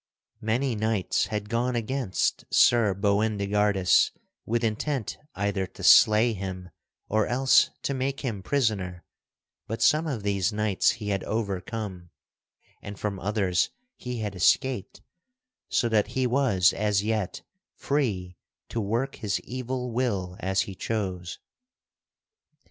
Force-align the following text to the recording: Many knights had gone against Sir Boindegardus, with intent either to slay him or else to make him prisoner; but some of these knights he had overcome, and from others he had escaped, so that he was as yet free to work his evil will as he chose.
Many 0.41 0.73
knights 0.75 1.27
had 1.27 1.47
gone 1.47 1.75
against 1.75 2.45
Sir 2.51 2.95
Boindegardus, 2.95 4.09
with 4.47 4.63
intent 4.63 5.19
either 5.35 5.67
to 5.67 5.83
slay 5.83 6.33
him 6.33 6.71
or 7.07 7.27
else 7.27 7.69
to 7.83 7.93
make 7.93 8.21
him 8.21 8.41
prisoner; 8.41 9.05
but 9.67 9.79
some 9.79 10.07
of 10.07 10.23
these 10.23 10.51
knights 10.51 10.89
he 10.97 11.09
had 11.09 11.23
overcome, 11.25 12.09
and 12.81 12.97
from 12.99 13.19
others 13.19 13.69
he 13.95 14.21
had 14.21 14.33
escaped, 14.33 15.03
so 15.69 15.87
that 15.87 16.07
he 16.07 16.25
was 16.25 16.73
as 16.73 17.03
yet 17.03 17.43
free 17.75 18.37
to 18.69 18.81
work 18.81 19.17
his 19.17 19.39
evil 19.41 19.91
will 19.91 20.35
as 20.39 20.61
he 20.61 20.73
chose. 20.73 21.37